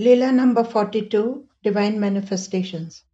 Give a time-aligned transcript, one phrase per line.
[0.00, 3.04] Leela number 42 Divine Manifestations.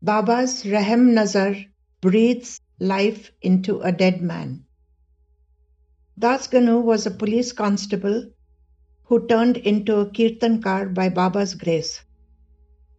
[0.00, 1.56] Baba's Rehem Nazar
[2.00, 4.64] breathes life into a dead man.
[6.16, 8.30] Das Ganu was a police constable
[9.06, 12.00] who turned into a Kirtankar by Baba's grace.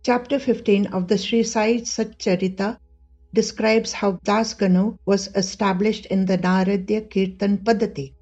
[0.03, 2.79] Chapter 15 of the Sri Sai Satcharita
[3.33, 8.16] describes how Das Ganu was established in the Naradya Kirtan Padati.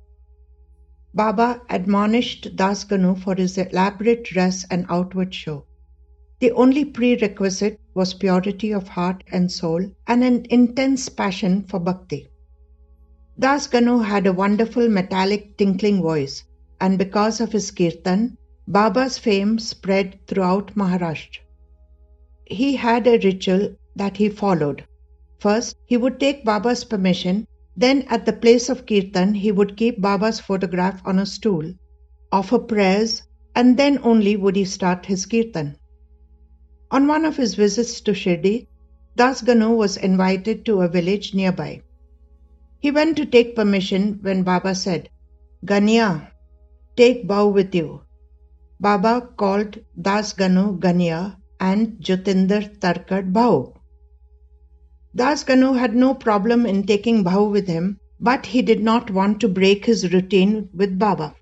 [1.16, 5.66] Baba admonished Das Ganu for his elaborate dress and outward show.
[6.42, 12.28] The only prerequisite was purity of heart and soul and an intense passion for bhakti.
[13.40, 16.44] Das Ganu had a wonderful metallic tinkling voice,
[16.82, 18.38] and because of his kirtan,
[18.68, 21.44] Baba's fame spread throughout Maharashtra.
[22.46, 24.84] He had a ritual that he followed.
[25.40, 30.02] First, he would take Baba's permission then at the place of kirtan, he would keep
[30.02, 31.74] Baba's photograph on a stool,
[32.32, 33.24] offer prayers,
[33.56, 35.76] and then only would he start his kirtan.
[36.92, 38.68] On one of his visits to Shirdi,
[39.16, 41.82] Das Ganu was invited to a village nearby.
[42.80, 45.10] He went to take permission when Baba said,
[45.66, 46.32] Gania,
[46.96, 48.02] take Bhau with you.
[48.80, 53.74] Baba called Das Ganu Gania and Jyotindra Tarkhad Bhau.
[55.16, 59.40] Das Ganu had no problem in taking Bhau with him, but he did not want
[59.40, 61.36] to break his routine with Baba.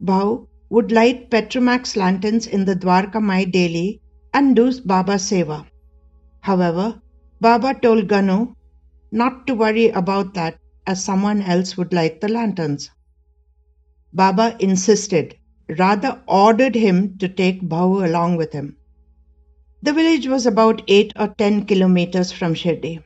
[0.00, 4.00] Bhau would light Petromax lanterns in the Dwarka Mai daily
[4.34, 5.66] and do Baba Seva.
[6.40, 7.00] However,
[7.40, 8.54] Baba told Ganu
[9.12, 12.90] not to worry about that as someone else would light the lanterns.
[14.12, 15.36] Baba insisted,
[15.78, 18.76] rather ordered him to take Bhau along with him.
[19.86, 23.04] The village was about 8 or 10 kilometers from Shirdi.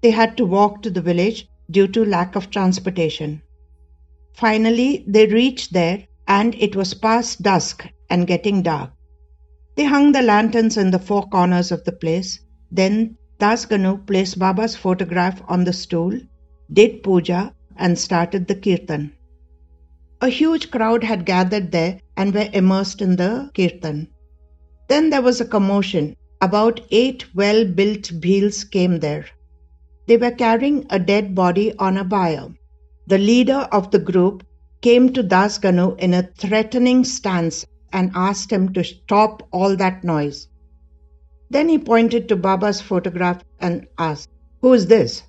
[0.00, 3.42] They had to walk to the village due to lack of transportation.
[4.32, 8.90] Finally, they reached there and it was past dusk and getting dark.
[9.76, 12.40] They hung the lanterns in the four corners of the place.
[12.72, 16.18] Then Das Ganu placed Baba's photograph on the stool,
[16.72, 19.12] did puja, and started the kirtan.
[20.22, 24.08] A huge crowd had gathered there and were immersed in the kirtan.
[24.88, 26.16] Then there was a commotion.
[26.40, 29.26] About eight well built bheels came there.
[30.06, 32.48] They were carrying a dead body on a bier.
[33.06, 34.44] The leader of the group
[34.80, 40.04] came to Das Ganu in a threatening stance and asked him to stop all that
[40.04, 40.48] noise.
[41.50, 45.22] Then he pointed to Baba's photograph and asked, Who is this?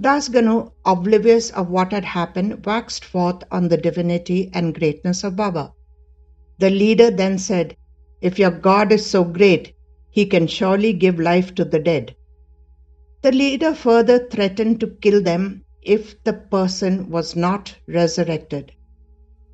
[0.00, 5.36] Das Ganu, oblivious of what had happened, waxed forth on the divinity and greatness of
[5.36, 5.72] Baba.
[6.58, 7.76] The leader then said,
[8.28, 9.74] if your God is so great,
[10.10, 12.14] he can surely give life to the dead.
[13.20, 18.72] The leader further threatened to kill them if the person was not resurrected.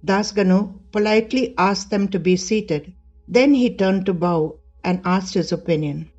[0.05, 0.61] Das Ganu
[0.93, 2.93] politely asked them to be seated.
[3.27, 6.11] Then he turned to Bhau and asked his opinion.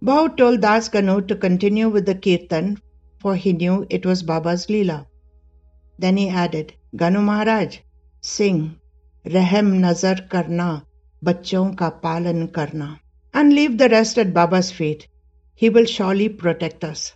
[0.00, 2.78] Bhau told Das Ganu to continue with the kirtan,
[3.18, 5.06] for he knew it was Baba's Leela.
[5.98, 7.78] Then he added, Ganu Maharaj,
[8.20, 8.76] sing,
[9.26, 10.84] Rehem Nazar Karna,
[11.24, 12.98] बच्चों का पालन करना
[13.34, 15.08] and leave the rest at Baba's feet.
[15.54, 17.14] He will surely protect us.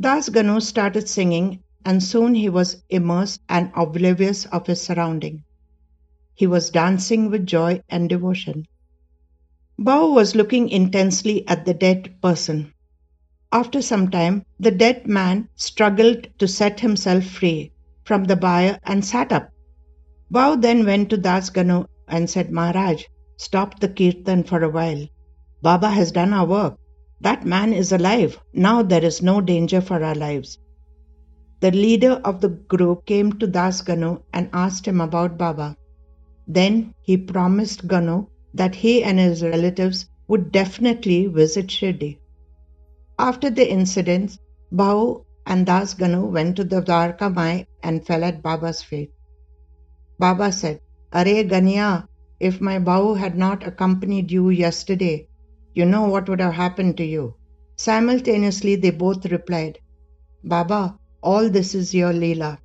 [0.00, 5.42] Das Ganu started singing, and soon he was immersed and oblivious of his surroundings.
[6.34, 8.66] He was dancing with joy and devotion.
[9.78, 12.72] Bhau was looking intensely at the dead person.
[13.52, 17.72] After some time, the dead man struggled to set himself free
[18.04, 19.50] from the bier and sat up.
[20.30, 23.04] Bhau then went to Das Ganu and said, Maharaj,
[23.36, 25.06] stop the kirtan for a while.
[25.62, 26.78] Baba has done our work.
[27.20, 28.38] That man is alive.
[28.52, 30.58] Now there is no danger for our lives.
[31.60, 35.76] The leader of the group came to Das Ganu and asked him about Baba.
[36.46, 42.18] Then he promised Ganu that he and his relatives would definitely visit Shirdi.
[43.18, 44.38] After the incidents,
[44.72, 49.12] Bhau and Das Ganu went to the Dwarka Mai and fell at Baba's feet.
[50.18, 50.80] Baba said,
[51.14, 52.08] Are Gania,
[52.40, 55.28] if my Bhau had not accompanied you yesterday,
[55.72, 57.36] you know what would have happened to you.
[57.76, 59.78] Simultaneously, they both replied,
[60.42, 62.58] Baba, all this is your Leela.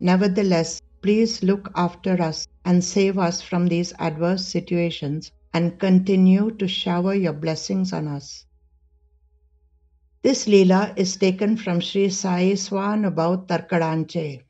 [0.00, 6.66] Nevertheless, please look after us and save us from these adverse situations and continue to
[6.66, 8.46] shower your blessings on us.
[10.24, 14.45] This Leela is taken from Sri Sai Swanubhav Tarkadanche.